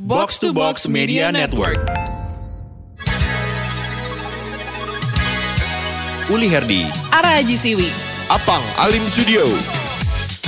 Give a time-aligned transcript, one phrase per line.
[0.00, 1.76] Box to Box Media Network.
[6.32, 7.92] Uli Herdi, Ara Haji Siwi.
[8.32, 9.44] Apang Alim Studio.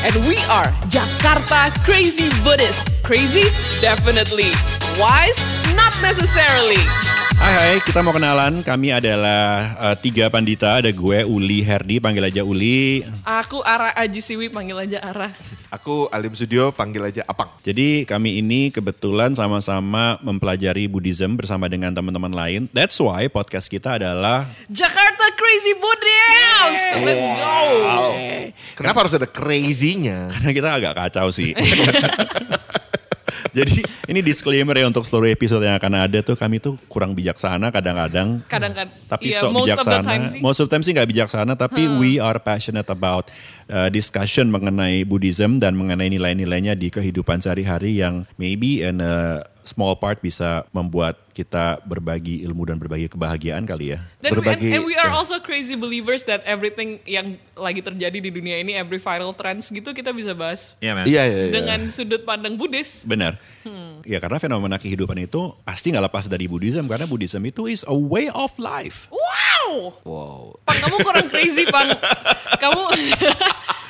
[0.09, 3.03] And we are Jakarta Crazy Buddhists.
[3.03, 3.45] Crazy?
[3.85, 4.57] Definitely.
[4.97, 5.37] Wise?
[5.77, 6.81] Not necessarily.
[7.43, 8.63] Hai hai, kita mau kenalan.
[8.63, 10.79] Kami adalah uh, tiga pandita.
[10.79, 13.03] Ada gue, Uli Herdi, panggil aja Uli.
[13.27, 15.35] Aku Ara Haji Siwi, panggil aja Ara.
[15.75, 17.51] Aku Alim Studio, panggil aja Apang.
[17.67, 22.71] Jadi kami ini kebetulan sama-sama mempelajari Buddhism bersama dengan teman-teman lain.
[22.71, 26.95] That's why podcast kita adalah Jakarta Crazy Buddhists.
[27.03, 27.59] Let's go.
[28.79, 30.31] Kenapa harus ada crazy-nya?
[30.31, 31.59] karena kita agak kacau sih.
[33.59, 37.69] Jadi ini disclaimer ya untuk seluruh episode yang akan ada tuh kami tuh kurang bijaksana
[37.69, 38.41] kadang-kadang.
[38.49, 38.97] Kadang-kadang.
[39.05, 40.41] Tapi Iya, sok most of the bijaksana.
[40.41, 43.29] Most of the time sih nggak bijaksana, tapi we are passionate about
[43.69, 49.95] uh, discussion mengenai Buddhism dan mengenai nilai-nilainya di kehidupan sehari-hari yang maybe in a small
[49.95, 54.05] part bisa membuat kita berbagi ilmu dan berbagi kebahagiaan kali ya.
[54.21, 55.17] Dan we, and, Berbagi- and we are ya.
[55.17, 59.91] also crazy believers that everything yang lagi terjadi di dunia ini, every viral trends gitu
[59.91, 61.05] kita bisa bahas Iya, man.
[61.09, 61.53] Iya, iya, iya.
[61.53, 63.09] dengan sudut pandang Buddhis.
[63.09, 63.41] Benar.
[64.05, 67.97] Ya karena fenomena kehidupan itu pasti nggak lepas dari Buddhism karena Buddhism itu is a
[67.97, 69.09] way of life.
[69.09, 69.97] Wow.
[70.05, 70.41] Wow.
[70.69, 71.89] Pang, kamu kurang crazy, Pang.
[72.63, 72.83] Kamu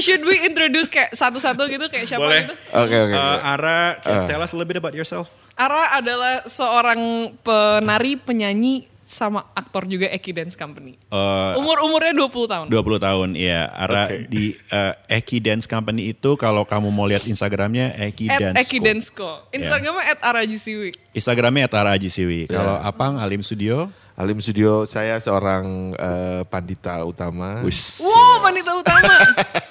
[0.00, 2.42] should we introduce kayak satu-satu gitu kayak siapa Boleh.
[2.46, 2.54] gitu?
[2.74, 3.14] Oke, oke.
[3.14, 3.40] Uh, oke.
[3.44, 5.30] Ara, can you tell us a little bit about yourself?
[5.58, 11.00] Ara adalah seorang penari, penyanyi, sama aktor juga Eki Dance Company.
[11.08, 12.66] Uh, Umur-umurnya 20 tahun.
[12.68, 13.64] 20 tahun, ya.
[13.72, 14.28] Ara Oke.
[14.28, 18.56] di uh, Eki Dance Company itu kalau kamu mau lihat Instagramnya Eki At Dance.
[18.68, 19.48] Eki Dance Co.
[19.48, 20.92] Instagramnya at Arajisiwi.
[21.16, 22.40] Instagramnya Ara Aji Siwi.
[22.46, 23.88] Kalau Apang Alim Studio,
[24.18, 27.62] Alim Studio, saya seorang eh, pandita utama.
[27.64, 27.98] Wish.
[28.02, 29.14] Wow, wanita utama.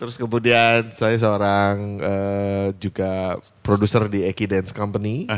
[0.00, 5.28] Terus kemudian saya seorang eh, juga produser di Eki Dance Company.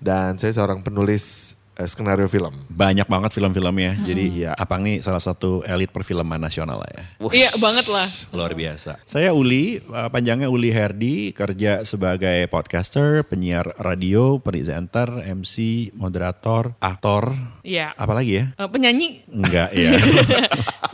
[0.00, 1.45] Dan saya seorang penulis
[1.84, 2.64] skenario film.
[2.66, 4.00] banyak banget film-filmnya.
[4.00, 4.52] Jadi Iya.
[4.52, 7.04] Apang nih salah satu elit perfilman nasional lah ya.
[7.30, 8.08] iya, banget lah.
[8.32, 8.96] Luar biasa.
[9.04, 15.56] Saya Uli, uh, panjangnya Uli Herdi, kerja sebagai podcaster, penyiar radio, presenter, MC,
[15.92, 17.92] moderator, aktor, Iya.
[17.92, 18.44] apa lagi ya?
[18.54, 19.92] Eh, penyanyi Enggak ya.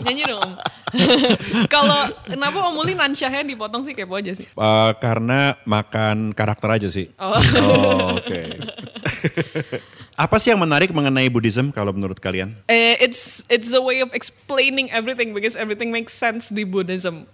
[0.03, 0.51] Nyanyi dong.
[1.73, 4.45] Kalau kenapa Om Uli nansyahnya dipotong sih kepo aja sih.
[4.53, 7.09] Uh, karena makan karakter aja sih.
[7.17, 7.39] Oh.
[7.57, 8.41] Oh, oke.
[10.15, 12.53] Apa sih yang menarik mengenai Buddhism kalau menurut kalian?
[12.67, 17.25] Eh, it's it's a way of explaining everything because everything makes sense di Buddhism.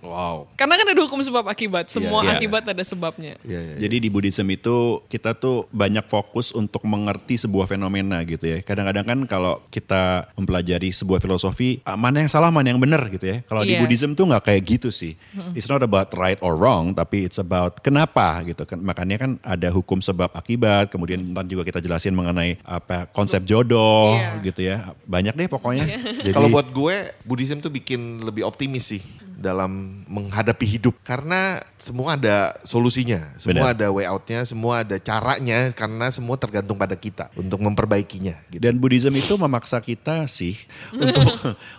[0.00, 0.50] Wow.
[0.54, 1.88] Karena kan ada hukum sebab akibat.
[1.88, 2.36] Semua Iya.
[2.36, 3.38] akibat ada sebabnya.
[3.42, 3.74] Iya, iya.
[3.80, 8.58] Jadi di Buddhism itu kita tuh banyak fokus untuk mengerti sebuah fenomena gitu ya.
[8.60, 13.24] Kadang-kadang kan kalau kita mempelajari sebuah filosofi, ah, mana yang salah, mana yang benar gitu
[13.24, 13.38] ya.
[13.44, 13.80] Kalau di Iya.
[13.80, 15.14] Buddhism tuh nggak kayak gitu sih.
[15.54, 18.78] It's not about right or wrong, tapi it's about kenapa gitu kan.
[18.78, 20.90] Makanya kan ada hukum sebab akibat.
[20.90, 24.40] Kemudian ntar juga kita jelasin mengenai apa konsep jodoh Iya.
[24.40, 24.76] gitu ya.
[25.04, 25.84] Banyak deh pokoknya.
[26.24, 29.04] Jadi Kalau buat gue, Buddhism tuh bikin lebih optimis sih
[29.34, 33.76] dalam menghadapi hidup karena semua ada solusinya, semua Benar.
[33.76, 38.40] ada way outnya, semua ada caranya karena semua tergantung pada kita untuk memperbaikinya.
[38.48, 38.62] Gitu.
[38.64, 40.56] Dan Buddhism itu memaksa kita sih
[40.96, 41.28] untuk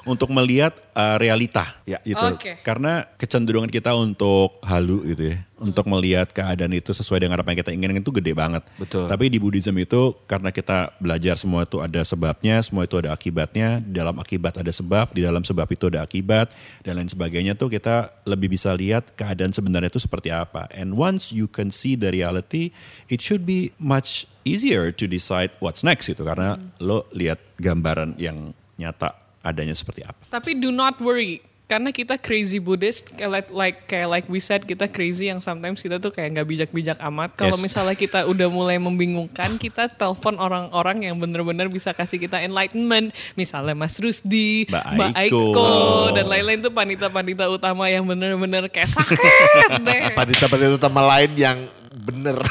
[0.06, 1.98] untuk melihat uh, realita, Ya.
[2.06, 2.22] gitu.
[2.22, 2.62] Oke.
[2.62, 7.60] Karena kecenderungan kita untuk halu gitu ya, untuk melihat keadaan itu sesuai dengan apa yang
[7.64, 8.64] kita inginkan itu gede banget.
[8.76, 9.08] Betul.
[9.08, 13.80] Tapi di Buddhism itu karena kita belajar semua itu ada sebabnya, semua itu ada akibatnya.
[13.80, 16.52] Di dalam akibat ada sebab, di dalam sebab itu ada akibat
[16.84, 20.68] dan lain sebagainya tuh kita lebih bisa lihat keadaan sebenarnya itu seperti apa.
[20.76, 22.76] And once you can see the reality,
[23.08, 28.52] it should be much easier to decide what's next gitu karena lo lihat gambaran yang
[28.76, 29.16] nyata
[29.46, 30.20] adanya seperti apa.
[30.28, 31.55] Tapi do not worry.
[31.66, 35.82] Karena kita crazy Buddhist, kayak like, like kayak like we said kita crazy yang sometimes
[35.82, 37.34] kita tuh kayak nggak bijak-bijak amat.
[37.34, 37.66] Kalau Yes.
[37.66, 43.10] misalnya kita udah mulai membingungkan, kita telepon orang-orang yang bener-bener bisa kasih kita enlightenment.
[43.34, 45.42] Misalnya Mas Rusdi, Mbak Mbak Aiko.
[45.42, 45.70] Aiko,
[46.14, 50.14] dan lain-lain tuh panita-panita utama yang bener-bener kayak sakit deh.
[50.14, 52.38] Pandita-pandita utama lain yang bener.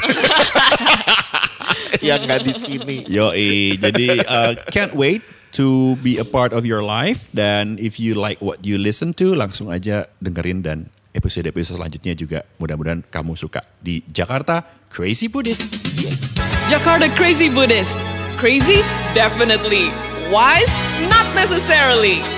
[2.07, 2.97] yang nggak di sini.
[3.07, 5.23] Yoi, jadi uh, can't wait
[5.55, 9.31] to be a part of your life dan if you like what you listen to
[9.31, 15.63] langsung aja dengerin dan episode-episode selanjutnya juga mudah-mudahan kamu suka di Jakarta Crazy Buddhist.
[16.67, 17.91] Jakarta Crazy Buddhist.
[18.35, 18.83] Crazy?
[19.15, 19.91] Definitely.
[20.27, 20.71] Wise?
[21.07, 22.34] Not necessarily.